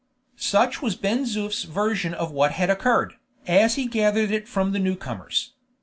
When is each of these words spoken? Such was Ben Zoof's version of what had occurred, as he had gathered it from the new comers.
Such 0.39 0.81
was 0.81 0.95
Ben 0.95 1.25
Zoof's 1.25 1.61
version 1.61 2.15
of 2.15 2.31
what 2.31 2.53
had 2.53 2.71
occurred, 2.71 3.13
as 3.45 3.75
he 3.75 3.83
had 3.83 3.91
gathered 3.91 4.31
it 4.31 4.47
from 4.47 4.71
the 4.71 4.79
new 4.79 4.95
comers. 4.95 5.53